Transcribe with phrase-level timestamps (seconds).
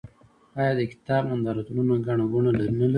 [0.59, 2.87] آیا د کتاب نندارتونونه ګڼه ګوڼه نلري؟